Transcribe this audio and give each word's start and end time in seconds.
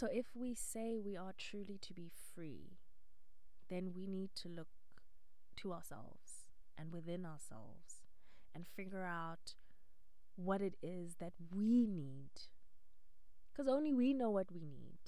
So 0.00 0.08
if 0.10 0.28
we 0.34 0.54
say 0.54 0.96
we 0.96 1.14
are 1.14 1.34
truly 1.36 1.78
to 1.82 1.92
be 1.92 2.10
free, 2.34 2.78
then 3.68 3.92
we 3.94 4.06
need 4.06 4.30
to 4.36 4.48
look 4.48 4.68
to 5.56 5.74
ourselves 5.74 6.46
and 6.78 6.90
within 6.90 7.26
ourselves 7.26 8.00
and 8.54 8.66
figure 8.66 9.04
out 9.04 9.56
what 10.36 10.62
it 10.62 10.76
is 10.82 11.16
that 11.20 11.34
we 11.54 11.86
need. 11.86 12.30
Because 13.52 13.68
only 13.68 13.92
we 13.92 14.14
know 14.14 14.30
what 14.30 14.50
we 14.50 14.62
need. 14.62 15.00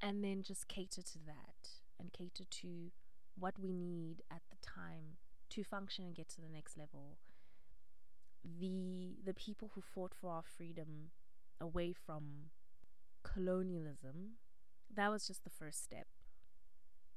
And 0.00 0.22
then 0.22 0.44
just 0.44 0.68
cater 0.68 1.02
to 1.02 1.18
that 1.26 1.70
and 1.98 2.12
cater 2.12 2.44
to 2.48 2.92
what 3.36 3.58
we 3.58 3.72
need 3.72 4.22
at 4.30 4.42
the 4.48 4.64
time 4.64 5.16
to 5.50 5.64
function 5.64 6.04
and 6.04 6.14
get 6.14 6.28
to 6.28 6.40
the 6.40 6.54
next 6.54 6.78
level. 6.78 7.18
The 8.44 9.16
the 9.26 9.34
people 9.34 9.72
who 9.74 9.82
fought 9.82 10.12
for 10.14 10.30
our 10.30 10.44
freedom 10.56 11.10
away 11.60 11.92
from 12.06 12.50
colonialism, 13.24 14.36
that 14.94 15.10
was 15.10 15.26
just 15.26 15.42
the 15.44 15.50
first 15.50 15.82
step. 15.82 16.06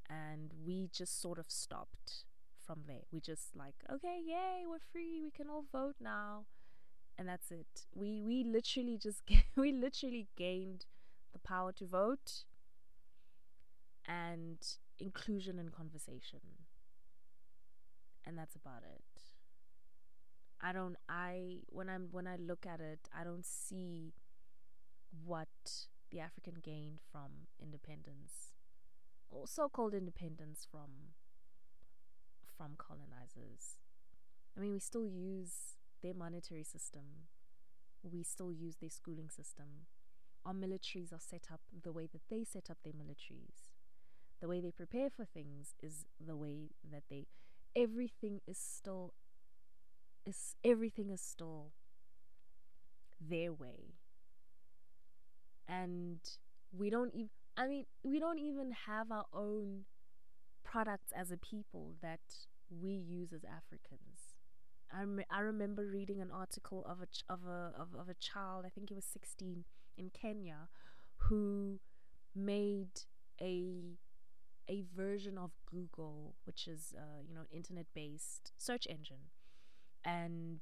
And 0.09 0.53
we 0.65 0.89
just 0.91 1.21
sort 1.21 1.37
of 1.37 1.45
stopped 1.49 2.23
from 2.65 2.81
there. 2.87 3.03
We 3.11 3.19
just 3.19 3.55
like, 3.55 3.75
okay, 3.91 4.19
yay, 4.25 4.63
we're 4.67 4.79
free. 4.91 5.21
We 5.21 5.31
can 5.31 5.49
all 5.49 5.65
vote 5.71 5.95
now. 6.01 6.45
And 7.17 7.27
that's 7.27 7.51
it. 7.51 7.85
We 7.93 8.21
we 8.23 8.43
literally 8.43 8.97
just 8.97 9.21
we 9.55 9.71
literally 9.71 10.27
gained 10.37 10.85
the 11.33 11.39
power 11.39 11.71
to 11.73 11.85
vote 11.85 12.43
and 14.07 14.57
inclusion 14.99 15.59
and 15.59 15.71
conversation. 15.71 16.39
And 18.25 18.37
that's 18.37 18.55
about 18.55 18.83
it. 18.83 19.21
I 20.61 20.73
don't 20.73 20.95
I 21.07 21.59
when 21.69 21.89
I'm 21.89 22.09
when 22.11 22.27
I 22.27 22.35
look 22.37 22.65
at 22.65 22.79
it, 22.79 22.99
I 23.17 23.23
don't 23.23 23.45
see 23.45 24.13
what 25.25 25.46
the 26.11 26.19
African 26.19 26.55
gained 26.61 26.99
from 27.11 27.47
independence, 27.61 28.53
or 29.29 29.47
so-called 29.47 29.93
independence 29.93 30.67
from 30.69 31.13
from 32.57 32.73
colonizers. 32.77 33.77
I 34.57 34.61
mean, 34.61 34.71
we 34.71 34.79
still 34.79 35.05
use 35.05 35.77
their 36.01 36.13
monetary 36.15 36.63
system. 36.63 37.27
We 38.01 38.23
still 38.23 38.51
use 38.51 38.77
their 38.77 38.89
schooling 38.89 39.29
system. 39.29 39.85
Our 40.45 40.53
militaries 40.53 41.13
are 41.13 41.19
set 41.19 41.47
up 41.51 41.61
the 41.83 41.91
way 41.91 42.07
that 42.11 42.21
they 42.29 42.43
set 42.43 42.69
up 42.71 42.77
their 42.83 42.93
militaries. 42.93 43.69
The 44.41 44.47
way 44.47 44.61
they 44.61 44.71
prepare 44.71 45.09
for 45.09 45.25
things 45.25 45.75
is 45.81 46.05
the 46.19 46.35
way 46.35 46.69
that 46.91 47.03
they 47.09 47.27
everything 47.75 48.41
is 48.47 48.57
still 48.57 49.13
is 50.25 50.55
everything 50.63 51.09
is 51.09 51.21
still 51.21 51.71
their 53.19 53.53
way 53.53 53.93
and 55.67 56.19
we 56.77 56.89
don't 56.89 57.13
even 57.13 57.29
i 57.57 57.67
mean 57.67 57.85
we 58.03 58.19
don't 58.19 58.39
even 58.39 58.71
have 58.87 59.11
our 59.11 59.25
own 59.33 59.83
products 60.63 61.11
as 61.15 61.31
a 61.31 61.37
people 61.37 61.93
that 62.01 62.19
we 62.69 62.89
use 62.91 63.31
as 63.31 63.43
africans. 63.45 64.35
I, 64.93 64.99
rem- 64.99 65.23
I 65.31 65.39
remember 65.39 65.85
reading 65.85 66.21
an 66.21 66.31
article 66.31 66.85
of 66.87 67.01
a 67.01 67.05
ch- 67.05 67.23
of 67.29 67.39
a 67.47 67.71
of, 67.79 67.89
of 67.99 68.09
a 68.09 68.13
child 68.15 68.65
i 68.65 68.69
think 68.69 68.89
he 68.89 68.95
was 68.95 69.05
16 69.05 69.63
in 69.97 70.09
kenya 70.09 70.67
who 71.17 71.79
made 72.35 73.01
a 73.41 73.97
a 74.69 74.83
version 74.95 75.37
of 75.37 75.51
google 75.69 76.35
which 76.45 76.67
is 76.67 76.93
uh, 76.97 77.21
you 77.27 77.33
know 77.33 77.43
internet 77.51 77.85
based 77.93 78.51
search 78.57 78.87
engine. 78.89 79.31
And 80.05 80.61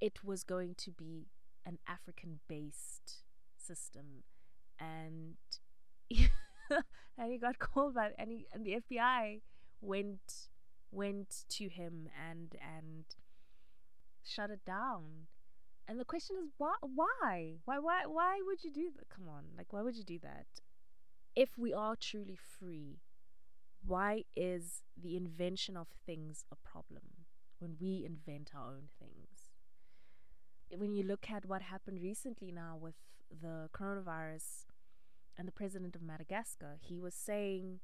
it 0.00 0.22
was 0.22 0.44
going 0.44 0.74
to 0.78 0.90
be 0.90 1.28
an 1.64 1.78
african 1.86 2.40
based 2.48 3.22
system 3.68 4.24
and 4.80 5.36
and 7.18 7.32
he 7.32 7.38
got 7.38 7.58
called 7.66 7.94
by 7.94 8.10
and, 8.18 8.30
he, 8.30 8.46
and 8.52 8.64
the 8.64 8.76
FBI 8.82 9.40
went 9.80 10.48
went 10.90 11.44
to 11.50 11.68
him 11.68 12.08
and 12.28 12.56
and 12.60 13.04
shut 14.24 14.50
it 14.50 14.64
down. 14.64 15.26
And 15.86 15.98
the 15.98 16.04
question 16.04 16.36
is 16.42 16.50
why 16.58 16.74
why? 16.80 17.54
Why 17.64 17.78
why 17.78 18.06
why 18.06 18.40
would 18.46 18.64
you 18.64 18.72
do 18.72 18.90
that? 18.96 19.08
Come 19.08 19.28
on. 19.28 19.44
Like 19.56 19.72
why 19.72 19.82
would 19.82 19.96
you 19.96 20.04
do 20.04 20.18
that? 20.22 20.46
If 21.34 21.50
we 21.56 21.72
are 21.72 21.94
truly 21.96 22.36
free, 22.58 22.98
why 23.84 24.24
is 24.34 24.82
the 25.00 25.16
invention 25.16 25.76
of 25.76 25.88
things 26.04 26.44
a 26.50 26.56
problem 26.56 27.26
when 27.58 27.76
we 27.80 28.04
invent 28.04 28.50
our 28.54 28.72
own 28.72 28.88
things? 28.98 29.50
When 30.76 30.92
you 30.92 31.02
look 31.04 31.30
at 31.30 31.46
what 31.46 31.62
happened 31.62 32.02
recently 32.02 32.52
now 32.52 32.76
with 32.78 32.96
the 33.30 33.68
coronavirus 33.72 34.66
and 35.36 35.46
the 35.46 35.52
president 35.52 35.94
of 35.94 36.02
Madagascar, 36.02 36.78
he 36.80 36.98
was 36.98 37.14
saying, 37.14 37.80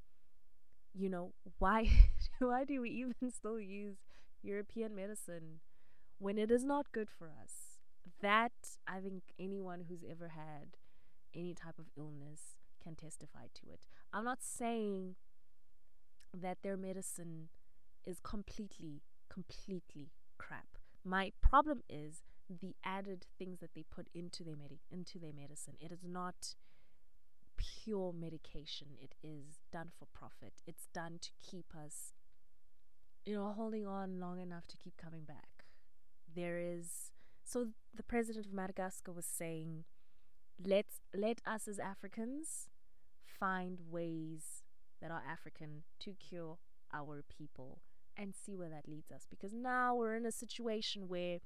you 0.93 1.09
know, 1.09 1.33
why 1.59 1.89
why 2.39 2.65
do 2.65 2.81
we 2.81 2.91
even 2.91 3.31
still 3.31 3.61
use 3.61 3.97
European 4.43 4.95
medicine 4.95 5.61
when 6.19 6.39
it 6.39 6.51
is 6.51 6.65
not 6.65 6.93
good 6.93 7.09
for 7.11 7.27
us? 7.27 7.79
That 8.21 8.53
I 8.87 9.01
think 9.01 9.23
anyone 9.39 9.85
who's 9.89 10.05
ever 10.09 10.29
had 10.29 10.77
any 11.35 11.55
type 11.55 11.79
of 11.79 11.87
illness 11.97 12.59
can 12.83 12.95
testify 12.95 13.47
to 13.55 13.73
it. 13.73 13.87
I'm 14.13 14.25
not 14.25 14.43
saying 14.43 15.17
that 16.33 16.59
their 16.63 16.77
medicine 16.77 17.49
is 18.05 18.21
completely 18.21 19.03
completely 19.29 20.11
crap. 20.39 20.79
My 21.05 21.33
problem 21.41 21.83
is 21.89 22.23
the 22.49 22.75
added 22.85 23.27
things 23.39 23.61
that 23.61 23.75
they 23.75 23.85
put 23.85 24.09
into 24.15 24.43
their 24.43 24.57
medi- 24.57 24.81
into 24.91 25.19
their 25.19 25.33
medicine. 25.33 25.75
It 25.81 25.93
is 25.93 26.05
not 26.05 26.55
pure 27.57 28.13
medication. 28.13 28.89
It 29.01 29.15
is 29.23 29.61
done 29.73 29.91
for 29.99 30.07
profit. 30.07 30.55
It's 30.67 30.87
done 30.93 31.19
to 31.21 31.31
keep 31.43 31.75
us 31.75 32.13
you 33.25 33.35
know 33.35 33.53
holding 33.57 33.87
on 33.87 34.21
long 34.21 34.41
enough 34.41 34.67
to 34.69 34.77
keep 34.77 34.97
coming 34.97 35.25
back. 35.25 35.65
There 36.35 36.59
is 36.59 37.11
so 37.43 37.69
the 37.95 38.03
president 38.03 38.47
of 38.47 38.53
Madagascar 38.53 39.13
was 39.13 39.27
saying 39.27 39.85
let's 40.65 41.01
let 41.15 41.41
us 41.47 41.67
as 41.69 41.79
Africans 41.79 42.69
find 43.27 43.79
ways 43.91 44.63
that 45.01 45.11
are 45.11 45.23
African 45.29 45.83
to 46.01 46.13
cure 46.13 46.59
our 46.93 47.25
people 47.29 47.81
and 48.17 48.35
see 48.35 48.55
where 48.55 48.69
that 48.69 48.89
leads 48.89 49.11
us 49.11 49.27
because 49.29 49.53
now 49.53 49.95
we're 49.95 50.15
in 50.15 50.25
a 50.25 50.31
situation 50.33 51.09
where 51.09 51.39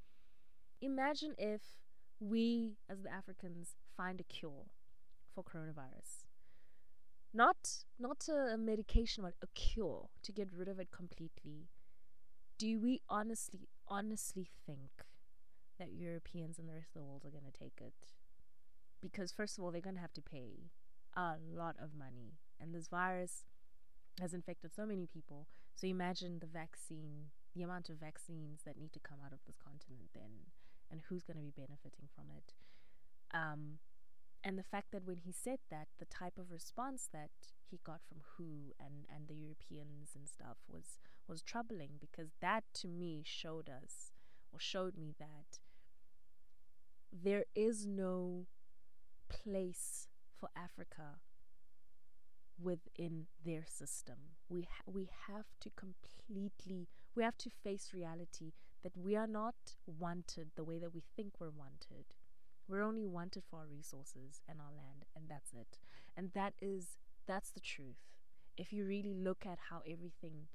imagine 0.80 1.34
if 1.38 1.62
we 2.20 2.76
as 2.88 3.02
the 3.02 3.12
Africans 3.12 3.76
find 3.96 4.20
a 4.20 4.24
cure 4.24 4.66
for 5.34 5.44
coronavirus. 5.44 6.24
Not 7.32 7.84
not 7.98 8.26
a, 8.28 8.56
medication 8.56 9.22
but 9.24 9.34
a 9.42 9.46
cure 9.54 10.08
to 10.22 10.32
get 10.32 10.48
rid 10.52 10.68
of 10.68 10.78
it 10.78 10.90
completely. 10.90 11.68
Do 12.58 12.80
we 12.80 13.00
honestly 13.08 13.68
honestly 13.86 14.48
think 14.66 14.90
that 15.78 15.92
Europeans 15.92 16.58
and 16.58 16.68
the 16.68 16.72
rest 16.74 16.88
of 16.94 17.02
the 17.02 17.06
world 17.06 17.22
are 17.24 17.30
going 17.30 17.50
to 17.50 17.58
take 17.58 17.80
it? 17.80 18.12
Because 19.00 19.30
first 19.30 19.58
of 19.58 19.64
all, 19.64 19.70
they're 19.70 19.80
going 19.80 19.94
to 19.94 20.00
have 20.00 20.14
to 20.14 20.22
pay 20.22 20.70
a 21.16 21.36
lot 21.54 21.76
of 21.80 21.90
money 21.96 22.38
and 22.60 22.74
this 22.74 22.88
virus 22.88 23.44
has 24.20 24.34
infected 24.34 24.74
so 24.74 24.84
many 24.84 25.06
people. 25.06 25.46
So 25.76 25.86
imagine 25.86 26.38
the 26.40 26.46
vaccine, 26.46 27.30
the 27.54 27.62
amount 27.62 27.88
of 27.88 27.96
vaccines 27.96 28.62
that 28.64 28.76
need 28.76 28.92
to 28.92 29.00
come 29.00 29.18
out 29.24 29.32
of 29.32 29.38
this 29.46 29.56
continent 29.56 30.10
then 30.14 30.50
and 30.91 31.03
who's 31.09 31.25
going 31.25 31.37
to 31.37 31.43
be 31.43 31.53
benefiting 31.54 32.09
from 32.15 32.26
it. 32.37 32.54
Um, 33.34 33.78
and 34.44 34.59
the 34.59 34.62
fact 34.62 34.93
that 34.93 35.04
when 35.04 35.19
he 35.19 35.32
said 35.32 35.59
that, 35.71 35.88
the 35.99 36.04
type 36.06 36.38
of 36.38 36.50
response 36.50 37.09
that 37.12 37.31
he 37.71 37.81
got 37.84 38.00
from 38.09 38.19
WHO 38.37 38.75
and, 38.81 39.04
and 39.15 39.28
the 39.28 39.34
Europeans 39.34 40.11
and 40.14 40.29
stuff 40.29 40.56
was 40.69 40.99
was 41.26 41.43
troubling 41.43 41.90
because 42.00 42.31
that 42.40 42.64
to 42.73 42.88
me 42.88 43.23
showed 43.25 43.69
us 43.69 44.12
or 44.50 44.58
showed 44.58 44.96
me 44.96 45.14
that 45.19 45.58
there 47.12 47.44
is 47.55 47.87
no 47.87 48.46
place 49.29 50.08
for 50.34 50.49
Africa 50.56 51.20
within 52.61 53.26
their 53.44 53.64
system. 53.69 54.17
We 54.49 54.62
ha- 54.62 54.91
we 54.91 55.11
have 55.26 55.46
to 55.61 55.70
completely 55.70 56.88
we 57.14 57.23
have 57.23 57.38
to 57.38 57.50
face 57.50 57.91
reality 57.93 58.52
that 58.82 58.96
we 58.96 59.16
are 59.16 59.26
not 59.26 59.54
wanted 59.86 60.48
the 60.56 60.64
way 60.64 60.78
that 60.78 60.94
we 60.94 61.02
think 61.16 61.34
we're 61.40 61.50
wanted. 61.50 62.06
We're 62.69 62.82
only 62.82 63.06
wanted 63.06 63.44
for 63.48 63.60
our 63.60 63.66
resources 63.66 64.42
and 64.48 64.60
our 64.60 64.72
land, 64.76 65.04
and 65.16 65.25
that's 65.28 65.52
it. 65.52 65.78
And 66.16 66.30
that 66.34 66.54
is 66.60 66.98
that's 67.26 67.50
the 67.50 67.60
truth. 67.60 67.96
If 68.56 68.72
you 68.72 68.84
really 68.84 69.14
look 69.14 69.44
at 69.46 69.58
how 69.70 69.82
everything, 69.86 70.48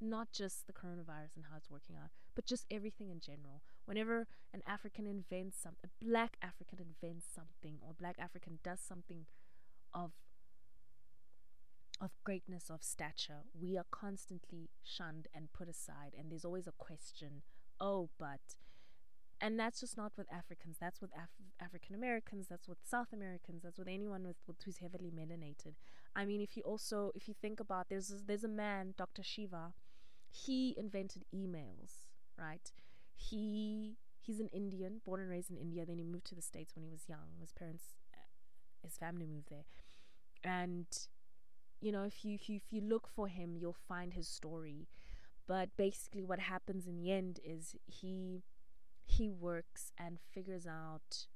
not 0.00 0.32
just 0.32 0.66
the 0.66 0.72
coronavirus 0.72 1.36
and 1.36 1.44
how 1.50 1.56
it's 1.56 1.70
working 1.70 1.96
out, 1.96 2.10
but 2.34 2.46
just 2.46 2.66
everything 2.70 3.10
in 3.10 3.20
general. 3.20 3.62
Whenever 3.84 4.26
an 4.54 4.62
African 4.66 5.06
invents 5.06 5.60
something, 5.60 5.80
a 5.84 6.04
black 6.04 6.36
African 6.42 6.78
invents 6.78 7.26
something, 7.34 7.78
or 7.82 7.92
black 7.92 8.16
African 8.18 8.58
does 8.62 8.80
something 8.80 9.26
of 9.92 10.12
of 12.00 12.12
greatness 12.24 12.70
of 12.70 12.82
stature, 12.82 13.42
we 13.60 13.76
are 13.76 13.84
constantly 13.90 14.70
shunned 14.82 15.28
and 15.34 15.52
put 15.52 15.68
aside, 15.68 16.14
and 16.18 16.30
there's 16.30 16.46
always 16.46 16.66
a 16.66 16.72
question 16.72 17.42
oh, 17.80 18.10
but 18.18 18.40
and 19.40 19.58
that's 19.58 19.80
just 19.80 19.96
not 19.96 20.12
with 20.16 20.26
Africans. 20.32 20.76
That's 20.80 21.00
with 21.00 21.10
Af- 21.16 21.64
African 21.64 21.94
Americans. 21.94 22.46
That's 22.48 22.68
with 22.68 22.78
South 22.84 23.08
Americans. 23.12 23.62
That's 23.62 23.78
with 23.78 23.88
anyone 23.88 24.26
with, 24.26 24.36
with 24.46 24.56
who's 24.64 24.78
heavily 24.78 25.10
melanated. 25.10 25.74
I 26.14 26.24
mean, 26.24 26.40
if 26.40 26.56
you 26.56 26.62
also 26.62 27.10
if 27.14 27.26
you 27.26 27.34
think 27.40 27.60
about 27.60 27.88
there's 27.88 28.12
there's 28.26 28.44
a 28.44 28.48
man, 28.48 28.94
Dr. 28.98 29.22
Shiva, 29.22 29.72
he 30.30 30.74
invented 30.76 31.24
emails, 31.34 32.08
right? 32.38 32.70
He 33.14 33.96
he's 34.20 34.40
an 34.40 34.48
Indian, 34.48 35.00
born 35.04 35.20
and 35.20 35.30
raised 35.30 35.50
in 35.50 35.56
India. 35.56 35.86
Then 35.86 35.98
he 35.98 36.04
moved 36.04 36.26
to 36.26 36.34
the 36.34 36.42
states 36.42 36.74
when 36.74 36.84
he 36.84 36.90
was 36.90 37.08
young. 37.08 37.38
His 37.40 37.52
parents, 37.52 37.94
uh, 38.14 38.18
his 38.82 38.96
family 38.96 39.26
moved 39.26 39.48
there, 39.50 39.64
and 40.44 40.86
you 41.80 41.92
know 41.92 42.04
if 42.04 42.24
you 42.24 42.34
if 42.34 42.48
you, 42.48 42.56
if 42.56 42.72
you 42.72 42.80
look 42.82 43.08
for 43.08 43.28
him, 43.28 43.56
you'll 43.56 43.72
find 43.88 44.12
his 44.14 44.28
story. 44.28 44.88
But 45.50 45.70
basically, 45.76 46.22
what 46.22 46.38
happens 46.38 46.86
in 46.86 46.96
the 46.96 47.10
end 47.10 47.40
is 47.44 47.74
he 47.84 48.44
he 49.04 49.28
works 49.28 49.90
and 49.98 50.20
figures 50.32 50.64
out 50.64 51.26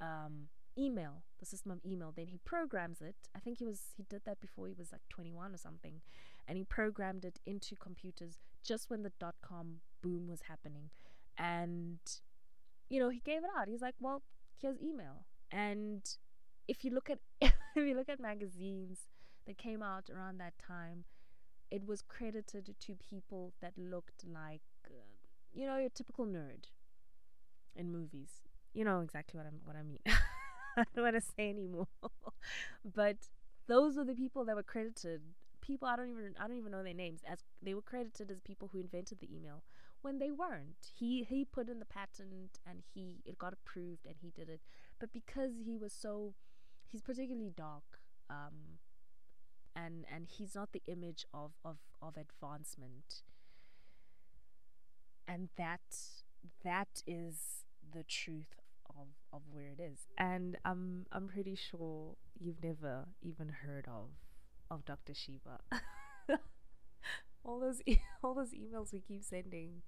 um, 0.00 0.48
email, 0.76 1.22
the 1.38 1.46
system 1.46 1.70
of 1.70 1.78
email. 1.86 2.12
Then 2.12 2.26
he 2.26 2.38
programs 2.44 3.00
it. 3.00 3.14
I 3.36 3.38
think 3.38 3.58
he 3.58 3.64
was 3.64 3.92
he 3.96 4.02
did 4.02 4.22
that 4.26 4.40
before 4.40 4.66
he 4.66 4.74
was 4.76 4.90
like 4.90 5.02
21 5.10 5.54
or 5.54 5.58
something, 5.58 6.00
and 6.48 6.58
he 6.58 6.64
programmed 6.64 7.24
it 7.24 7.38
into 7.46 7.76
computers 7.76 8.40
just 8.64 8.90
when 8.90 9.04
the 9.04 9.12
dot 9.20 9.36
com 9.42 9.76
boom 10.02 10.26
was 10.26 10.42
happening, 10.48 10.90
and 11.38 12.00
you 12.88 12.98
know 12.98 13.10
he 13.10 13.20
gave 13.20 13.44
it 13.44 13.50
out. 13.56 13.68
He's 13.68 13.80
like, 13.80 13.94
well, 14.00 14.22
here's 14.60 14.82
email, 14.82 15.24
and 15.52 16.02
if 16.66 16.84
you 16.84 16.90
look 16.90 17.10
at 17.10 17.20
if 17.40 17.52
you 17.76 17.94
look 17.94 18.08
at 18.08 18.18
magazines 18.18 19.02
that 19.46 19.56
came 19.56 19.84
out 19.84 20.10
around 20.10 20.38
that 20.38 20.58
time, 20.58 21.04
it 21.70 21.86
was 21.86 22.02
credited 22.02 22.74
to 22.80 22.94
people 22.94 23.52
that 23.60 23.72
looked 23.76 24.24
like, 24.26 24.62
uh, 24.86 24.92
you 25.52 25.66
know, 25.66 25.78
your 25.78 25.90
typical 25.90 26.26
nerd 26.26 26.66
in 27.74 27.90
movies. 27.92 28.30
You 28.72 28.84
know 28.84 29.00
exactly 29.00 29.38
what 29.38 29.46
I'm 29.46 29.60
what 29.64 29.76
I 29.76 29.82
mean. 29.82 30.00
I 30.76 30.84
don't 30.94 31.04
want 31.04 31.16
to 31.16 31.20
say 31.20 31.48
anymore. 31.50 31.88
but 32.94 33.16
those 33.66 33.96
were 33.96 34.04
the 34.04 34.14
people 34.14 34.44
that 34.44 34.56
were 34.56 34.62
credited. 34.62 35.22
People 35.60 35.88
I 35.88 35.96
don't 35.96 36.10
even 36.10 36.34
I 36.38 36.46
don't 36.46 36.56
even 36.58 36.72
know 36.72 36.82
their 36.82 36.94
names 36.94 37.22
as 37.26 37.38
they 37.62 37.74
were 37.74 37.82
credited 37.82 38.30
as 38.30 38.40
people 38.40 38.68
who 38.72 38.80
invented 38.80 39.20
the 39.20 39.34
email 39.34 39.62
when 40.02 40.18
they 40.18 40.30
weren't. 40.30 40.90
He 40.94 41.24
he 41.28 41.44
put 41.44 41.68
in 41.68 41.78
the 41.78 41.86
patent 41.86 42.58
and 42.68 42.82
he 42.94 43.22
it 43.24 43.38
got 43.38 43.52
approved 43.54 44.06
and 44.06 44.16
he 44.20 44.30
did 44.30 44.48
it. 44.48 44.60
But 45.00 45.12
because 45.12 45.52
he 45.64 45.76
was 45.76 45.92
so 45.92 46.34
he's 46.86 47.02
particularly 47.02 47.50
dark 47.56 48.00
um 48.30 48.78
and 49.76 50.06
and 50.14 50.28
he's 50.28 50.56
not 50.56 50.72
the 50.72 50.82
image 50.88 51.26
of 51.34 51.52
of 51.64 51.78
of 52.02 52.16
advancement 52.16 53.22
and 55.28 55.48
that 55.56 55.80
that 56.64 57.02
is 57.06 57.64
the 57.92 58.02
truth 58.04 58.60
of, 58.90 59.06
of 59.32 59.42
where 59.50 59.70
it 59.76 59.80
is. 59.80 60.06
And 60.18 60.56
I'm 60.64 61.06
I'm 61.12 61.28
pretty 61.28 61.56
sure 61.56 62.14
you've 62.38 62.62
never 62.62 63.06
even 63.22 63.48
heard 63.48 63.86
of 63.88 64.10
of 64.70 64.84
Dr. 64.84 65.14
Shiva. 65.14 65.60
all 67.44 67.60
those 67.60 67.80
e- 67.86 68.00
all 68.22 68.34
those 68.34 68.52
emails 68.52 68.92
we 68.92 69.00
keep 69.00 69.22
sending 69.22 69.82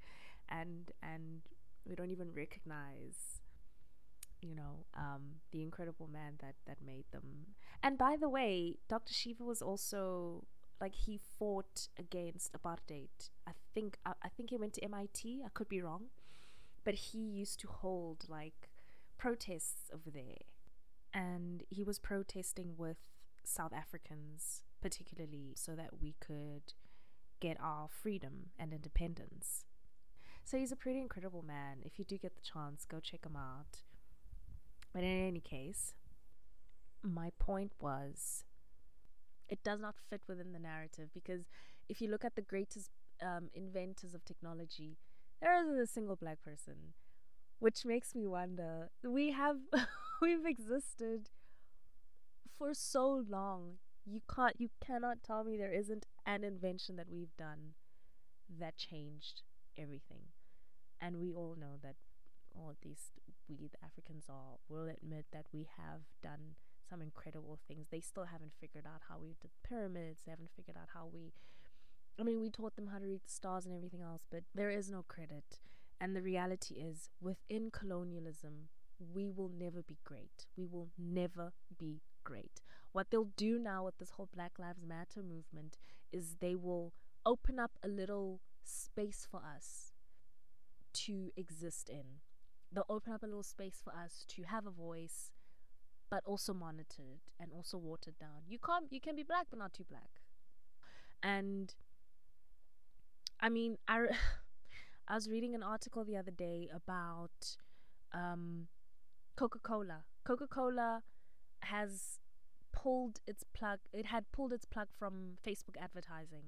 and 0.48 0.90
and 1.02 1.42
we 1.86 1.94
don't 1.94 2.10
even 2.10 2.32
recognize 2.34 3.37
you 4.40 4.54
know 4.54 4.84
um, 4.96 5.40
the 5.52 5.62
incredible 5.62 6.08
man 6.12 6.34
that 6.40 6.54
that 6.66 6.78
made 6.84 7.04
them 7.12 7.54
and 7.82 7.98
by 7.98 8.16
the 8.18 8.28
way 8.28 8.76
dr 8.88 9.12
shiva 9.12 9.44
was 9.44 9.62
also 9.62 10.44
like 10.80 10.94
he 10.94 11.18
fought 11.38 11.88
against 11.98 12.52
apartheid 12.52 13.30
i 13.46 13.52
think 13.74 13.98
I, 14.06 14.12
I 14.22 14.28
think 14.28 14.50
he 14.50 14.56
went 14.56 14.74
to 14.74 14.88
mit 14.88 15.24
i 15.24 15.48
could 15.52 15.68
be 15.68 15.82
wrong 15.82 16.04
but 16.84 16.94
he 16.94 17.18
used 17.18 17.60
to 17.60 17.68
hold 17.68 18.24
like 18.28 18.70
protests 19.18 19.90
over 19.92 20.10
there. 20.10 20.46
And 21.12 21.64
he 21.68 21.84
was 21.84 21.98
protesting 21.98 22.74
with 22.78 22.96
South 23.44 23.72
Africans, 23.74 24.62
particularly, 24.80 25.52
so 25.54 25.74
that 25.74 26.00
we 26.00 26.14
could 26.20 26.72
get 27.40 27.58
our 27.60 27.88
freedom 27.88 28.50
and 28.58 28.72
independence. 28.72 29.64
So 30.44 30.56
he's 30.56 30.72
a 30.72 30.76
pretty 30.76 31.00
incredible 31.00 31.42
man. 31.42 31.78
If 31.84 31.98
you 31.98 32.04
do 32.04 32.16
get 32.16 32.36
the 32.36 32.42
chance, 32.42 32.86
go 32.86 33.00
check 33.00 33.26
him 33.26 33.36
out. 33.36 33.82
But 34.98 35.04
in 35.04 35.28
any 35.28 35.38
case, 35.38 35.94
my 37.04 37.30
point 37.38 37.70
was 37.78 38.42
it 39.48 39.62
does 39.62 39.80
not 39.80 39.94
fit 40.10 40.22
within 40.26 40.52
the 40.52 40.58
narrative 40.58 41.10
because 41.14 41.42
if 41.88 42.00
you 42.00 42.10
look 42.10 42.24
at 42.24 42.34
the 42.34 42.42
greatest 42.42 42.90
um, 43.22 43.48
inventors 43.54 44.12
of 44.12 44.24
technology, 44.24 44.96
there 45.40 45.56
isn't 45.62 45.78
a 45.78 45.86
single 45.86 46.16
black 46.16 46.42
person, 46.42 46.94
which 47.60 47.84
makes 47.84 48.12
me 48.16 48.26
wonder. 48.26 48.90
We 49.04 49.30
have 49.30 49.58
we've 50.20 50.44
existed 50.44 51.30
for 52.58 52.74
so 52.74 53.22
long. 53.30 53.74
You 54.04 54.20
can't 54.28 54.56
you 54.58 54.68
cannot 54.84 55.22
tell 55.22 55.44
me 55.44 55.56
there 55.56 55.72
isn't 55.72 56.06
an 56.26 56.42
invention 56.42 56.96
that 56.96 57.06
we've 57.08 57.36
done 57.38 57.74
that 58.58 58.76
changed 58.76 59.42
everything. 59.78 60.32
And 61.00 61.20
we 61.20 61.32
all 61.32 61.54
know 61.56 61.78
that 61.84 61.94
or 62.52 62.72
at 62.72 62.84
least 62.84 63.12
we 63.48 63.68
the 63.68 63.84
Africans 63.84 64.26
all 64.28 64.60
will 64.68 64.88
admit 64.88 65.26
that 65.32 65.46
we 65.52 65.68
have 65.76 66.02
done 66.22 66.56
some 66.88 67.02
incredible 67.02 67.58
things. 67.68 67.86
They 67.90 68.00
still 68.00 68.24
haven't 68.24 68.52
figured 68.60 68.86
out 68.86 69.02
how 69.08 69.18
we 69.20 69.36
did 69.40 69.50
pyramids. 69.62 70.22
They 70.24 70.30
haven't 70.30 70.50
figured 70.56 70.76
out 70.76 70.88
how 70.94 71.08
we 71.12 71.32
I 72.20 72.24
mean, 72.24 72.40
we 72.40 72.50
taught 72.50 72.74
them 72.74 72.88
how 72.88 72.98
to 72.98 73.06
read 73.06 73.20
the 73.24 73.30
stars 73.30 73.64
and 73.64 73.74
everything 73.74 74.02
else, 74.02 74.22
but 74.28 74.42
there 74.52 74.70
is 74.70 74.90
no 74.90 75.04
credit. 75.06 75.60
And 76.00 76.16
the 76.16 76.22
reality 76.22 76.74
is, 76.74 77.10
within 77.20 77.70
colonialism, 77.70 78.70
we 78.98 79.30
will 79.30 79.50
never 79.56 79.82
be 79.82 79.98
great. 80.04 80.46
We 80.56 80.66
will 80.66 80.88
never 80.98 81.52
be 81.78 82.00
great. 82.24 82.60
What 82.90 83.10
they'll 83.10 83.30
do 83.36 83.58
now 83.58 83.84
with 83.84 83.98
this 83.98 84.10
whole 84.10 84.28
Black 84.34 84.58
Lives 84.58 84.82
Matter 84.84 85.22
movement 85.22 85.76
is 86.10 86.36
they 86.40 86.56
will 86.56 86.92
open 87.24 87.60
up 87.60 87.78
a 87.84 87.88
little 87.88 88.40
space 88.64 89.26
for 89.30 89.40
us 89.40 89.92
to 90.92 91.30
exist 91.36 91.88
in. 91.88 92.20
They'll 92.72 92.84
open 92.88 93.12
up 93.12 93.22
a 93.22 93.26
little 93.26 93.42
space 93.42 93.80
for 93.82 93.92
us 93.94 94.24
to 94.28 94.42
have 94.42 94.66
a 94.66 94.70
voice, 94.70 95.32
but 96.10 96.22
also 96.26 96.52
monitored 96.52 97.20
and 97.40 97.50
also 97.52 97.78
watered 97.78 98.18
down. 98.18 98.42
You 98.48 98.58
can't 98.58 98.86
you 98.90 99.00
can 99.00 99.16
be 99.16 99.22
black 99.22 99.46
but 99.50 99.58
not 99.58 99.72
too 99.72 99.84
black. 99.88 100.10
And 101.22 101.74
I 103.40 103.48
mean, 103.48 103.78
I, 103.86 104.06
I 105.08 105.14
was 105.14 105.28
reading 105.28 105.54
an 105.54 105.62
article 105.62 106.04
the 106.04 106.16
other 106.16 106.30
day 106.30 106.68
about 106.74 107.56
um, 108.12 108.66
Coca 109.36 109.58
Cola. 109.58 110.04
Coca 110.24 110.46
Cola 110.46 111.02
has 111.60 112.18
pulled 112.72 113.20
its 113.26 113.44
plug, 113.54 113.78
it 113.92 114.06
had 114.06 114.30
pulled 114.32 114.52
its 114.52 114.64
plug 114.64 114.88
from 114.98 115.38
Facebook 115.46 115.76
advertising. 115.80 116.44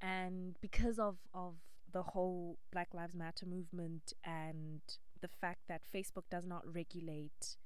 And 0.00 0.56
because 0.60 0.98
of, 0.98 1.16
of 1.34 1.54
the 1.92 2.02
whole 2.02 2.58
Black 2.72 2.88
Lives 2.94 3.14
Matter 3.14 3.46
movement 3.46 4.12
and 4.24 4.80
the 5.20 5.28
fact 5.28 5.60
that 5.68 5.82
Facebook 5.94 6.24
does 6.30 6.46
not 6.46 6.62
regulate 6.64 7.56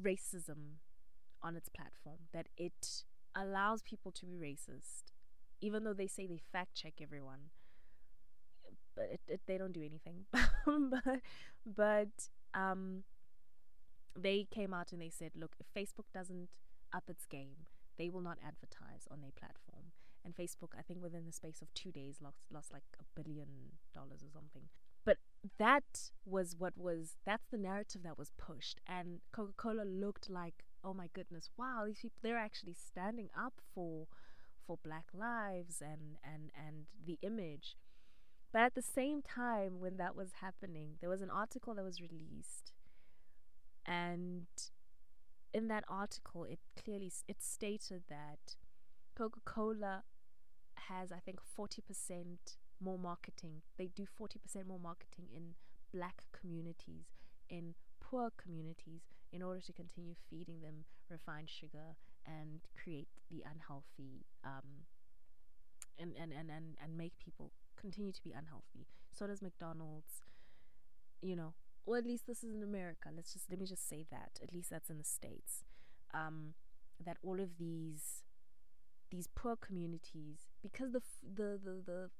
racism 0.00 0.78
on 1.42 1.56
its 1.56 1.68
platform, 1.68 2.18
that 2.32 2.46
it 2.56 3.04
allows 3.36 3.82
people 3.82 4.10
to 4.12 4.26
be 4.26 4.36
racist 4.36 5.12
even 5.60 5.82
though 5.84 5.94
they 5.94 6.06
say 6.06 6.26
they 6.26 6.40
fact 6.52 6.74
check 6.74 6.94
everyone 7.02 7.50
but 8.94 9.08
it, 9.10 9.20
it, 9.26 9.40
they 9.46 9.58
don't 9.58 9.72
do 9.72 9.82
anything. 9.82 10.24
But 10.66 11.20
but 11.66 12.28
um 12.52 13.02
they 14.16 14.46
came 14.50 14.72
out 14.74 14.92
and 14.92 15.00
they 15.00 15.10
said 15.10 15.32
look 15.34 15.52
if 15.58 15.66
facebook 15.74 16.04
doesn't 16.12 16.48
up 16.92 17.04
its 17.08 17.26
game 17.26 17.66
they 17.98 18.08
will 18.08 18.20
not 18.20 18.38
advertise 18.46 19.08
on 19.10 19.20
their 19.20 19.32
platform 19.32 19.86
and 20.24 20.34
facebook 20.34 20.70
i 20.78 20.82
think 20.82 21.02
within 21.02 21.26
the 21.26 21.32
space 21.32 21.60
of 21.60 21.72
two 21.74 21.92
days 21.92 22.18
lost 22.20 22.38
lost 22.50 22.72
like 22.72 22.84
a 23.00 23.04
billion 23.20 23.48
dollars 23.94 24.22
or 24.22 24.30
something. 24.30 24.68
But 25.04 25.18
that 25.58 26.10
was 26.24 26.56
what 26.58 26.76
was 26.76 27.16
that's 27.24 27.46
the 27.50 27.58
narrative 27.58 28.02
that 28.04 28.18
was 28.18 28.32
pushed. 28.38 28.80
And 28.86 29.20
coca-cola 29.32 29.84
looked 29.84 30.30
like 30.30 30.64
oh 30.82 30.94
my 30.94 31.08
goodness 31.12 31.50
wow 31.56 31.84
these 31.86 32.00
people 32.00 32.18
they're 32.22 32.38
actually 32.38 32.74
standing 32.74 33.28
up 33.36 33.54
for 33.74 34.06
for 34.66 34.78
black 34.82 35.06
lives 35.12 35.82
and 35.82 36.16
and 36.24 36.50
and 36.56 36.86
the 37.06 37.18
image. 37.22 37.76
But 38.52 38.62
at 38.62 38.74
the 38.74 38.82
same 38.82 39.20
time 39.20 39.80
when 39.80 39.96
that 39.98 40.16
was 40.16 40.32
happening 40.40 40.96
there 41.00 41.10
was 41.10 41.22
an 41.22 41.30
article 41.30 41.74
that 41.74 41.84
was 41.84 42.00
released. 42.00 42.72
And 43.86 44.46
in 45.52 45.68
that 45.68 45.84
article 45.88 46.44
it 46.44 46.60
clearly 46.82 47.12
it 47.28 47.42
stated 47.42 48.04
that 48.08 48.56
coca-cola 49.14 50.02
has 50.88 51.12
i 51.12 51.18
think 51.18 51.38
40% 51.58 51.78
more 52.80 52.98
marketing 52.98 53.62
they 53.78 53.86
do 53.86 54.04
40% 54.04 54.66
more 54.66 54.78
marketing 54.78 55.26
in 55.34 55.54
black 55.92 56.24
communities 56.38 57.06
in 57.48 57.74
poor 58.00 58.30
communities 58.36 59.02
in 59.32 59.42
order 59.42 59.60
to 59.60 59.72
continue 59.72 60.14
feeding 60.30 60.60
them 60.60 60.84
refined 61.08 61.50
sugar 61.50 61.96
and 62.26 62.60
create 62.80 63.08
the 63.30 63.42
unhealthy 63.50 64.26
um, 64.44 64.86
and, 65.98 66.12
and, 66.20 66.32
and, 66.32 66.50
and, 66.50 66.76
and 66.82 66.96
make 66.96 67.18
people 67.18 67.52
continue 67.80 68.12
to 68.12 68.22
be 68.22 68.32
unhealthy. 68.32 68.86
So 69.12 69.26
does 69.26 69.42
McDonald's. 69.42 70.22
you 71.22 71.36
know, 71.36 71.54
or 71.86 71.98
at 71.98 72.06
least 72.06 72.26
this 72.26 72.42
is 72.44 72.54
in 72.54 72.62
America. 72.62 73.10
Let's 73.14 73.32
just 73.32 73.50
let 73.50 73.58
me 73.60 73.66
just 73.66 73.88
say 73.88 74.06
that. 74.10 74.38
At 74.42 74.52
least 74.52 74.70
that's 74.70 74.90
in 74.90 74.98
the 74.98 75.04
states. 75.04 75.64
Um, 76.12 76.54
that 77.04 77.18
all 77.22 77.40
of 77.40 77.58
these 77.58 78.23
these 79.14 79.28
poor 79.34 79.56
communities 79.56 80.48
because 80.62 80.92
the 80.92 80.98
f- 80.98 81.24
the 81.36 81.58
the 81.62 81.82
the 81.86 82.10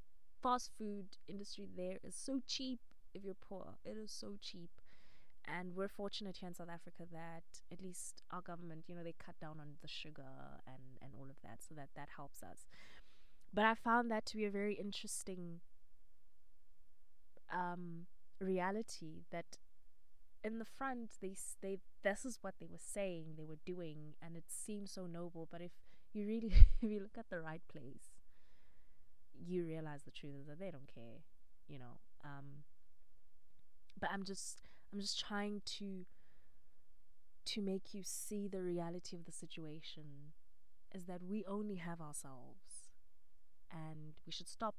fast 0.42 0.70
food 0.78 1.06
industry 1.28 1.68
there 1.76 1.98
is 2.04 2.14
so 2.14 2.40
cheap 2.46 2.80
if 3.14 3.24
you're 3.24 3.34
poor. 3.48 3.74
It 3.84 3.96
is 3.96 4.10
so 4.12 4.34
cheap. 4.40 4.70
And 5.46 5.74
we're 5.74 5.88
fortunate 5.88 6.38
here 6.38 6.48
in 6.48 6.54
South 6.54 6.70
Africa 6.72 7.04
that 7.12 7.44
at 7.70 7.82
least 7.82 8.22
our 8.30 8.40
government, 8.40 8.84
you 8.88 8.94
know, 8.94 9.04
they 9.04 9.14
cut 9.24 9.38
down 9.40 9.58
on 9.60 9.74
the 9.82 9.88
sugar 9.88 10.22
and, 10.66 10.82
and 11.02 11.12
all 11.18 11.28
of 11.28 11.36
that 11.42 11.58
so 11.66 11.74
that 11.74 11.90
that 11.96 12.08
helps 12.16 12.42
us. 12.42 12.66
But 13.52 13.64
I 13.64 13.74
found 13.74 14.10
that 14.10 14.24
to 14.26 14.36
be 14.36 14.46
a 14.46 14.50
very 14.50 14.74
interesting 14.74 15.60
um, 17.52 18.06
reality 18.40 19.22
that 19.30 19.58
in 20.42 20.58
the 20.58 20.64
front 20.64 21.12
they 21.22 21.34
they 21.62 21.78
this 22.02 22.24
is 22.24 22.38
what 22.42 22.54
they 22.60 22.66
were 22.66 22.78
saying 22.78 23.34
they 23.36 23.44
were 23.44 23.58
doing 23.64 24.14
and 24.20 24.36
it 24.36 24.44
seems 24.48 24.90
so 24.92 25.06
noble 25.06 25.48
but 25.50 25.62
if 25.62 25.72
you 26.14 26.26
really 26.26 26.52
if 26.82 26.90
you 26.90 27.00
look 27.00 27.18
at 27.18 27.28
the 27.30 27.40
right 27.40 27.62
place 27.70 28.10
you 29.46 29.64
realize 29.64 30.02
the 30.04 30.10
truth 30.10 30.34
is 30.40 30.46
that 30.46 30.58
they 30.60 30.70
don't 30.70 30.92
care 30.94 31.22
you 31.68 31.78
know 31.78 31.98
um 32.24 32.62
but 33.98 34.10
i'm 34.12 34.24
just 34.24 34.62
i'm 34.92 35.00
just 35.00 35.18
trying 35.18 35.60
to 35.64 36.04
to 37.44 37.60
make 37.60 37.92
you 37.92 38.02
see 38.04 38.48
the 38.48 38.62
reality 38.62 39.16
of 39.16 39.24
the 39.24 39.32
situation 39.32 40.32
is 40.94 41.04
that 41.04 41.20
we 41.22 41.44
only 41.46 41.76
have 41.76 42.00
ourselves 42.00 42.88
and 43.70 44.14
we 44.24 44.32
should 44.32 44.48
stop 44.48 44.76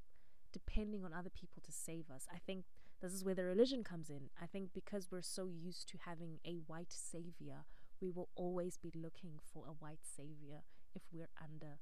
depending 0.51 1.03
on 1.03 1.13
other 1.13 1.29
people 1.29 1.61
to 1.65 1.71
save 1.71 2.09
us. 2.09 2.27
I 2.33 2.37
think 2.45 2.63
this 3.01 3.11
is 3.13 3.25
where 3.25 3.35
the 3.35 3.43
religion 3.43 3.83
comes 3.83 4.09
in. 4.09 4.29
I 4.41 4.45
think 4.45 4.69
because 4.73 5.09
we're 5.11 5.21
so 5.21 5.47
used 5.47 5.89
to 5.89 5.97
having 6.05 6.39
a 6.45 6.59
white 6.65 6.93
savior 6.93 7.65
we 8.01 8.11
will 8.11 8.29
always 8.35 8.77
be 8.77 8.91
looking 8.93 9.39
for 9.53 9.63
a 9.67 9.71
white 9.71 10.03
savior 10.03 10.63
if 10.95 11.03
we're 11.11 11.31
under 11.41 11.77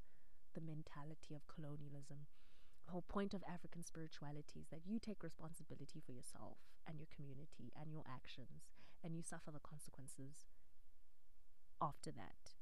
the 0.53 0.61
mentality 0.61 1.33
of 1.33 1.47
colonialism 1.47 2.27
the 2.85 2.91
whole 2.91 3.05
point 3.07 3.33
of 3.33 3.43
African 3.47 3.83
spirituality 3.83 4.59
is 4.59 4.67
that 4.69 4.85
you 4.85 4.99
take 4.99 5.23
responsibility 5.23 6.01
for 6.05 6.11
yourself 6.11 6.57
and 6.87 6.99
your 6.99 7.07
community 7.15 7.71
and 7.79 7.91
your 7.91 8.03
actions, 8.07 8.67
and 9.03 9.15
you 9.15 9.21
suffer 9.21 9.51
the 9.51 9.59
consequences 9.59 10.45
after 11.81 12.11
that. 12.11 12.55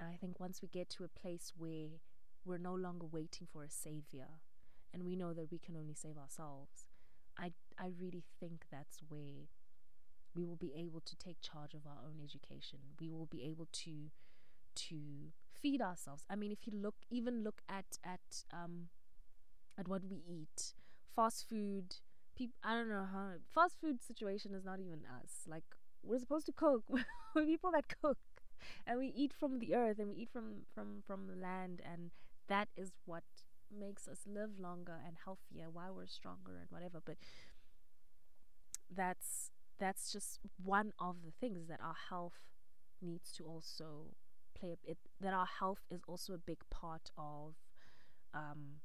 And 0.00 0.08
I 0.08 0.16
think 0.16 0.40
once 0.40 0.60
we 0.62 0.68
get 0.68 0.90
to 0.90 1.04
a 1.04 1.08
place 1.08 1.52
where 1.56 2.00
we're 2.44 2.58
no 2.58 2.74
longer 2.74 3.06
waiting 3.06 3.46
for 3.50 3.62
a 3.62 3.70
savior 3.70 4.40
and 4.92 5.04
we 5.04 5.16
know 5.16 5.32
that 5.32 5.50
we 5.50 5.58
can 5.58 5.76
only 5.76 5.94
save 5.94 6.18
ourselves, 6.18 6.86
I, 7.38 7.52
I 7.78 7.92
really 7.98 8.24
think 8.40 8.64
that's 8.70 8.98
where 9.08 9.48
we 10.34 10.44
will 10.44 10.56
be 10.56 10.74
able 10.76 11.00
to 11.00 11.16
take 11.16 11.40
charge 11.40 11.74
of 11.74 11.86
our 11.86 12.02
own 12.04 12.18
education. 12.22 12.80
We 13.00 13.08
will 13.08 13.26
be 13.26 13.44
able 13.44 13.68
to 13.84 14.10
to 14.74 14.96
feed 15.60 15.80
ourselves. 15.80 16.24
I 16.28 16.36
mean, 16.36 16.52
if 16.52 16.66
you 16.66 16.72
look, 16.78 16.94
even 17.10 17.42
look 17.44 17.62
at 17.68 17.98
at 18.04 18.44
um, 18.52 18.88
at 19.78 19.88
what 19.88 20.02
we 20.08 20.22
eat. 20.26 20.74
Fast 21.14 21.48
food, 21.48 21.96
people, 22.36 22.54
I 22.62 22.74
don't 22.74 22.88
know 22.88 23.06
how, 23.10 23.32
fast 23.52 23.76
food 23.80 24.02
situation 24.02 24.52
is 24.54 24.64
not 24.64 24.80
even 24.80 25.00
us. 25.22 25.42
Like, 25.46 25.64
we're 26.02 26.18
supposed 26.18 26.46
to 26.46 26.52
cook. 26.52 26.82
we're 27.34 27.46
people 27.46 27.70
that 27.72 27.84
cook. 28.02 28.18
And 28.86 28.98
we 28.98 29.12
eat 29.14 29.32
from 29.38 29.58
the 29.58 29.74
earth 29.74 29.98
and 29.98 30.08
we 30.08 30.16
eat 30.22 30.30
from, 30.32 30.64
from, 30.74 31.02
from 31.06 31.26
the 31.26 31.36
land. 31.36 31.82
And 31.84 32.10
that 32.48 32.68
is 32.76 32.92
what 33.04 33.24
makes 33.76 34.08
us 34.08 34.20
live 34.26 34.58
longer 34.58 34.98
and 35.06 35.16
healthier, 35.24 35.70
why 35.72 35.90
we're 35.90 36.06
stronger 36.06 36.52
and 36.60 36.70
whatever. 36.70 37.00
But 37.04 37.16
that's 38.94 39.50
that's 39.78 40.12
just 40.12 40.38
one 40.62 40.92
of 41.00 41.16
the 41.24 41.32
things 41.40 41.66
that 41.68 41.80
our 41.80 41.96
health 42.08 42.38
needs 43.02 43.32
to 43.32 43.44
also 43.44 44.14
play 44.64 44.76
a 44.88 44.96
that 45.20 45.34
our 45.34 45.46
health 45.46 45.80
is 45.90 46.00
also 46.06 46.34
a 46.34 46.38
big 46.38 46.58
part 46.70 47.10
of 47.16 47.54
um, 48.32 48.80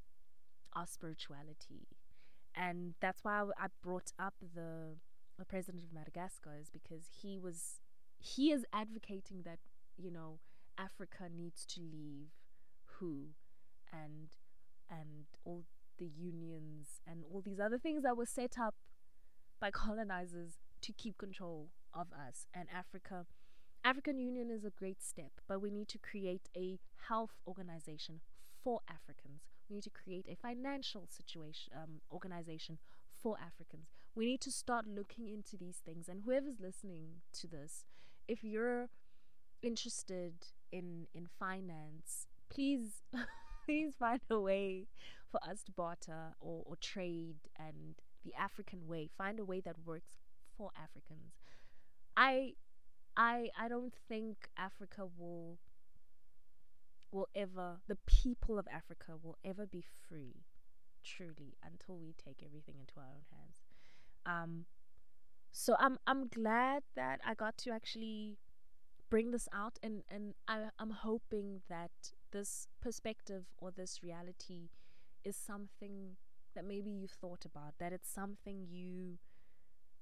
our 0.74 0.86
spirituality. 0.86 1.88
And 2.55 2.93
that's 3.00 3.24
why 3.24 3.43
I 3.57 3.67
brought 3.83 4.12
up 4.19 4.33
the, 4.41 4.95
the 5.38 5.45
president 5.45 5.83
of 5.83 5.93
Madagascar 5.93 6.57
is 6.59 6.69
because 6.69 7.05
he 7.21 7.39
was 7.39 7.81
he 8.19 8.51
is 8.51 8.65
advocating 8.74 9.43
that 9.45 9.59
you 9.98 10.12
know 10.12 10.39
Africa 10.77 11.29
needs 11.36 11.65
to 11.67 11.81
leave 11.81 12.29
WHO 13.00 13.27
and 13.93 14.29
and 14.89 15.25
all 15.45 15.63
the 15.98 16.09
unions 16.17 17.01
and 17.07 17.24
all 17.31 17.41
these 17.41 17.59
other 17.59 17.77
things 17.77 18.03
that 18.03 18.17
were 18.17 18.25
set 18.25 18.57
up 18.59 18.75
by 19.59 19.71
colonizers 19.71 20.57
to 20.81 20.93
keep 20.93 21.17
control 21.17 21.69
of 21.93 22.07
us 22.13 22.48
and 22.53 22.67
Africa 22.74 23.25
African 23.83 24.19
Union 24.19 24.50
is 24.51 24.65
a 24.65 24.69
great 24.69 25.01
step 25.01 25.31
but 25.48 25.62
we 25.62 25.71
need 25.71 25.88
to 25.89 25.98
create 25.98 26.50
a 26.55 26.79
health 27.07 27.39
organization 27.48 28.21
for 28.63 28.81
Africans 28.89 29.41
we 29.69 29.75
need 29.75 29.83
to 29.83 29.89
create 29.89 30.25
a 30.27 30.36
financial 30.36 31.05
situation 31.07 31.71
um, 31.75 32.01
organization 32.12 32.79
for 33.21 33.38
Africans. 33.39 33.88
We 34.15 34.25
need 34.25 34.41
to 34.41 34.51
start 34.51 34.86
looking 34.88 35.27
into 35.27 35.57
these 35.57 35.77
things. 35.77 36.07
And 36.09 36.24
whoever's 36.25 36.59
listening 36.59 37.21
to 37.33 37.48
this, 37.48 37.86
if 38.27 38.43
you're 38.43 38.89
interested 39.62 40.33
in 40.71 41.07
in 41.13 41.27
finance, 41.39 42.27
please 42.50 43.03
please 43.65 43.93
find 44.00 44.21
a 44.29 44.39
way 44.39 44.88
for 45.31 45.39
us 45.48 45.62
to 45.63 45.71
barter 45.71 46.33
or, 46.39 46.63
or 46.65 46.75
trade 46.77 47.38
and 47.57 47.95
the 48.25 48.33
African 48.33 48.88
way. 48.88 49.09
Find 49.17 49.39
a 49.39 49.45
way 49.45 49.59
that 49.62 49.75
works 49.86 50.17
for 50.57 50.71
Africans. 50.75 51.33
I 52.17 52.53
I 53.16 53.50
I 53.58 53.68
don't 53.68 53.94
think 54.08 54.50
Africa 54.58 55.08
will 55.18 55.60
will 57.12 57.28
ever, 57.36 57.78
the 57.88 57.98
people 58.06 58.60
of 58.60 58.68
Africa 58.72 59.13
will 59.22 59.38
ever 59.44 59.66
be 59.66 59.84
free, 60.08 60.46
truly, 61.04 61.56
until 61.63 61.98
we 61.98 62.13
take 62.13 62.44
everything 62.46 62.75
into 62.80 62.94
our 62.98 63.08
own 63.08 63.25
hands. 63.32 63.62
Um, 64.25 64.66
so 65.51 65.75
I'm 65.80 65.98
I'm 66.06 66.28
glad 66.28 66.84
that 66.96 67.20
I 67.25 67.34
got 67.34 67.58
to 67.60 67.72
actually 67.72 68.38
bring 69.10 69.32
this 69.32 69.48
out, 69.54 69.80
and 69.82 70.04
and 70.10 70.36
I 70.48 70.70
I'm 70.78 70.92
hoping 70.92 71.62
that 71.70 71.92
this 72.32 72.68
perspective 72.82 73.46
or 73.58 73.72
this 73.72 74.01
reality 74.04 74.70
is 75.24 75.36
something 75.36 76.16
that 76.56 76.66
maybe 76.66 76.89
you've 76.89 77.12
thought 77.12 77.46
about, 77.46 77.74
that 77.80 77.92
it's 77.94 78.10
something 78.10 78.66
you 78.70 79.18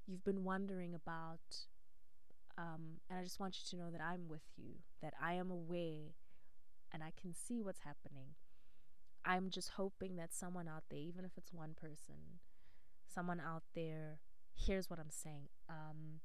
you've 0.06 0.24
been 0.24 0.44
wondering 0.44 0.94
about. 0.94 1.68
Um, 2.58 3.00
and 3.10 3.20
I 3.20 3.24
just 3.24 3.40
want 3.40 3.58
you 3.58 3.70
to 3.78 3.84
know 3.84 3.92
that 3.92 4.02
I'm 4.02 4.28
with 4.28 4.42
you, 4.58 4.76
that 5.02 5.14
I 5.22 5.34
am 5.34 5.52
aware 5.52 6.16
and 6.92 7.04
I 7.04 7.12
can 7.20 7.34
see 7.34 7.62
what's 7.62 7.82
happening. 7.82 8.36
I'm 9.24 9.50
just 9.50 9.72
hoping 9.76 10.16
that 10.16 10.34
someone 10.34 10.68
out 10.68 10.84
there, 10.90 11.00
even 11.00 11.26
if 11.26 11.32
it's 11.38 11.54
one 11.54 11.76
person, 11.80 12.40
someone 13.14 13.40
out 13.40 13.64
there 13.76 14.20
hears 14.54 14.90
what 14.90 15.00
I'm 15.00 15.12
saying. 15.12 15.50
Um, 15.70 16.22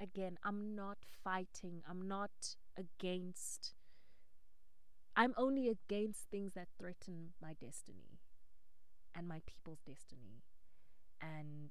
again, 0.00 0.38
I'm 0.42 0.74
not 0.74 0.98
fighting, 1.22 1.82
I'm 1.88 2.08
not 2.08 2.56
against, 2.76 3.74
I'm 5.14 5.34
only 5.36 5.68
against 5.68 6.30
things 6.30 6.54
that 6.54 6.68
threaten 6.78 7.34
my 7.40 7.52
destiny 7.60 8.18
and 9.14 9.28
my 9.28 9.42
people's 9.46 9.80
destiny 9.86 10.42
and 11.20 11.70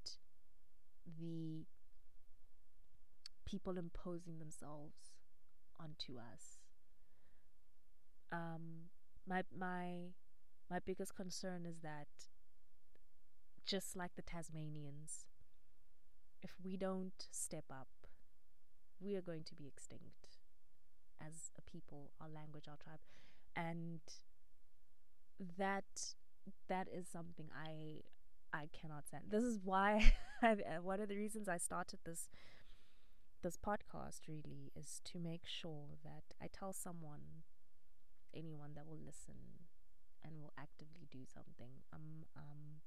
the 1.19 1.65
people 3.51 3.77
imposing 3.77 4.39
themselves 4.39 5.11
onto 5.79 6.17
us 6.17 6.57
um, 8.31 8.89
my 9.27 9.43
my 9.57 10.13
my 10.69 10.79
biggest 10.79 11.15
concern 11.15 11.65
is 11.65 11.79
that 11.81 12.07
just 13.65 13.95
like 13.95 14.15
the 14.15 14.21
Tasmanians, 14.21 15.25
if 16.41 16.51
we 16.63 16.77
don't 16.77 17.27
step 17.29 17.65
up, 17.69 17.89
we 18.99 19.15
are 19.15 19.21
going 19.21 19.43
to 19.43 19.55
be 19.55 19.67
extinct 19.67 20.37
as 21.19 21.51
a 21.57 21.61
people, 21.69 22.11
our 22.19 22.29
language, 22.29 22.65
our 22.69 22.77
tribe, 22.77 22.99
and 23.55 23.99
that 25.57 26.15
that 26.67 26.87
is 26.93 27.07
something 27.07 27.47
I 27.55 28.01
I 28.53 28.69
cannot 28.79 29.07
stand. 29.07 29.25
This 29.29 29.43
is 29.43 29.59
why 29.63 30.13
I, 30.41 30.55
one 30.81 30.99
of 31.01 31.09
the 31.09 31.15
reasons 31.17 31.47
I 31.47 31.57
started 31.57 31.99
this 32.05 32.27
this 33.41 33.57
podcast 33.57 34.27
really 34.27 34.71
is 34.75 35.01
to 35.05 35.19
make 35.19 35.45
sure 35.45 35.97
that 36.03 36.23
I 36.41 36.47
tell 36.47 36.73
someone 36.73 37.43
anyone 38.35 38.71
that 38.75 38.87
will 38.87 38.99
listen 39.03 39.67
and 40.23 40.39
will 40.39 40.53
actively 40.57 41.07
do 41.11 41.19
something. 41.25 41.81
I'm 41.93 42.25
um 42.35 42.81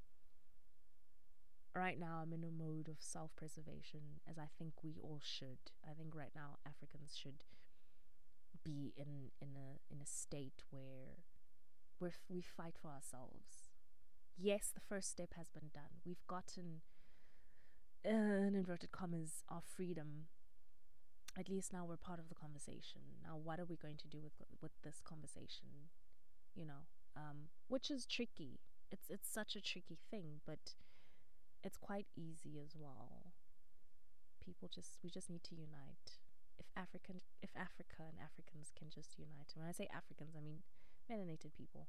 right 1.75 1.99
now 1.99 2.21
I'm 2.23 2.33
in 2.33 2.45
a 2.45 2.51
mode 2.51 2.89
of 2.89 2.97
self-preservation 3.01 4.21
as 4.29 4.39
I 4.39 4.49
think 4.59 4.75
we 4.83 4.95
all 5.03 5.21
should. 5.23 5.73
I 5.85 5.93
think 5.95 6.15
right 6.15 6.33
now 6.35 6.59
Africans 6.67 7.17
should 7.21 7.43
be 8.65 8.93
in 8.97 9.31
in 9.41 9.57
a 9.57 9.93
in 9.93 10.01
a 10.01 10.07
state 10.07 10.63
where 10.71 11.19
we 12.01 12.11
we 12.29 12.41
fight 12.41 12.75
for 12.81 12.89
ourselves. 12.89 13.71
Yes, 14.37 14.71
the 14.75 14.81
first 14.81 15.11
step 15.11 15.35
has 15.37 15.49
been 15.51 15.71
done. 15.73 16.01
We've 16.05 16.27
gotten 16.27 16.81
uh, 18.05 18.11
in 18.47 18.55
inverted 18.55 18.93
commas, 18.93 19.43
our 19.49 19.63
freedom. 19.63 20.27
At 21.37 21.49
least 21.49 21.73
now 21.73 21.85
we're 21.85 21.97
part 21.97 22.21
of 22.21 22.29
the 22.29 22.35
conversation. 22.35 23.19
Now, 23.23 23.37
what 23.37 23.59
are 23.59 23.65
we 23.65 23.77
going 23.77 23.97
to 23.99 24.09
do 24.09 24.19
with 24.23 24.35
with 24.63 24.71
this 24.83 25.01
conversation? 25.03 25.91
You 26.55 26.65
know, 26.67 26.87
um, 27.17 27.51
which 27.69 27.91
is 27.91 28.07
tricky. 28.07 28.61
It's 28.91 29.11
it's 29.11 29.29
such 29.29 29.57
a 29.57 29.61
tricky 29.61 29.99
thing, 30.11 30.41
but 30.47 30.75
it's 31.65 31.77
quite 31.77 32.07
easy 32.17 32.61
as 32.63 32.77
well. 32.79 33.33
People 34.45 34.69
just 34.73 34.99
we 35.03 35.11
just 35.11 35.29
need 35.29 35.43
to 35.45 35.55
unite. 35.55 36.23
If 36.59 36.67
African 36.77 37.21
if 37.43 37.51
Africa 37.57 38.07
and 38.07 38.19
Africans 38.23 38.71
can 38.79 38.91
just 38.91 39.19
unite. 39.19 39.51
and 39.55 39.63
When 39.63 39.69
I 39.69 39.73
say 39.73 39.89
Africans, 39.91 40.37
I 40.37 40.41
mean 40.41 40.63
melanated 41.11 41.55
people. 41.57 41.89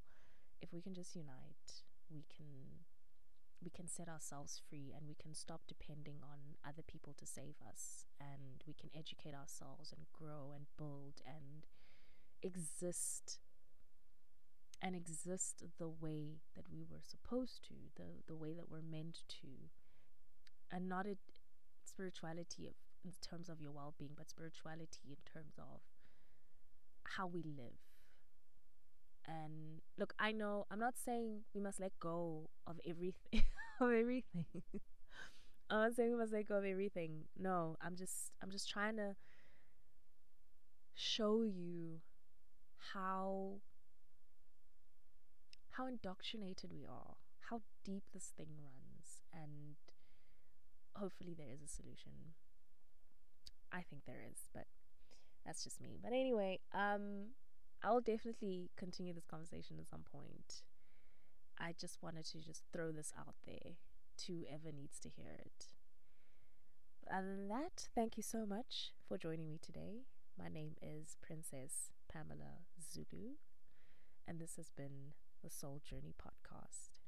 If 0.61 0.73
we 0.73 0.81
can 0.81 0.95
just 0.95 1.15
unite, 1.15 1.85
we 2.09 2.25
can 2.35 2.81
we 3.63 3.69
can 3.69 3.87
set 3.87 4.07
ourselves 4.07 4.61
free 4.69 4.93
and 4.95 5.07
we 5.07 5.15
can 5.15 5.33
stop 5.33 5.61
depending 5.67 6.17
on 6.21 6.57
other 6.67 6.83
people 6.85 7.13
to 7.17 7.25
save 7.25 7.55
us. 7.67 8.05
And 8.19 8.63
we 8.67 8.73
can 8.73 8.89
educate 8.95 9.33
ourselves 9.33 9.93
and 9.95 10.05
grow 10.13 10.51
and 10.55 10.65
build 10.77 11.21
and 11.25 11.65
exist 12.41 13.39
and 14.81 14.95
exist 14.95 15.63
the 15.79 15.87
way 15.87 16.41
that 16.55 16.65
we 16.71 16.83
were 16.83 17.01
supposed 17.01 17.63
to 17.63 17.73
the 17.95 18.21
the 18.27 18.35
way 18.35 18.53
that 18.53 18.69
we're 18.69 18.81
meant 18.81 19.23
to. 19.41 19.71
And 20.71 20.89
not 20.89 21.05
a 21.05 21.17
spirituality 21.85 22.67
of, 22.67 22.73
in 23.03 23.11
terms 23.21 23.49
of 23.49 23.61
your 23.61 23.71
well-being 23.71 24.11
but 24.17 24.29
spirituality 24.29 25.07
in 25.07 25.21
terms 25.31 25.53
of 25.57 25.81
how 27.03 27.27
we 27.27 27.43
live 27.43 27.94
and 29.27 29.81
look 29.97 30.13
i 30.19 30.31
know 30.31 30.65
i'm 30.71 30.79
not 30.79 30.95
saying 30.97 31.41
we 31.53 31.61
must 31.61 31.79
let 31.79 31.91
go 31.99 32.49
of 32.67 32.79
everything 32.87 33.41
of 33.81 33.91
everything. 33.91 34.45
I'm 35.69 35.79
not 35.89 35.95
saying 35.95 36.11
we 36.11 36.17
must 36.17 36.31
let 36.33 36.47
go 36.47 36.55
of 36.57 36.65
everything. 36.65 37.23
No 37.37 37.77
i'm 37.81 37.95
just 37.95 38.31
i'm 38.41 38.51
just 38.51 38.69
trying 38.69 38.97
to 38.97 39.15
show 40.93 41.41
you 41.43 41.99
how 42.93 43.55
how 45.71 45.87
indoctrinated 45.87 46.71
we 46.71 46.85
are 46.85 47.15
how 47.49 47.61
deep 47.83 48.03
this 48.13 48.31
thing 48.37 48.47
runs 48.57 49.21
and 49.33 49.75
hopefully 50.95 51.35
there 51.37 51.51
is 51.53 51.61
a 51.61 51.67
solution. 51.67 52.11
I 53.71 53.81
think 53.89 54.03
there 54.05 54.23
is 54.29 54.37
but 54.53 54.65
that's 55.45 55.63
just 55.63 55.81
me. 55.81 55.99
But 56.01 56.13
anyway 56.13 56.59
um 56.73 57.33
I'll 57.85 58.01
definitely 58.01 58.71
continue 58.75 59.13
this 59.13 59.27
conversation 59.27 59.77
at 59.79 59.87
some 59.87 60.03
point. 60.11 60.63
I 61.59 61.75
just 61.79 62.01
wanted 62.01 62.25
to 62.25 62.39
just 62.39 62.63
throw 62.73 62.91
this 62.91 63.13
out 63.15 63.35
there 63.45 63.73
to 64.25 64.33
whoever 64.33 64.75
needs 64.75 64.99
to 65.01 65.09
hear 65.09 65.29
it. 65.37 65.67
Other 67.13 67.35
than 67.35 67.47
that, 67.49 67.89
thank 67.93 68.17
you 68.17 68.23
so 68.23 68.47
much 68.47 68.93
for 69.07 69.19
joining 69.19 69.47
me 69.47 69.59
today. 69.61 70.05
My 70.35 70.49
name 70.49 70.73
is 70.81 71.17
Princess 71.21 71.91
Pamela 72.11 72.65
Zulu, 72.91 73.35
and 74.27 74.39
this 74.39 74.55
has 74.55 74.71
been 74.71 75.13
the 75.43 75.51
Soul 75.51 75.79
Journey 75.87 76.15
Podcast. 76.19 77.01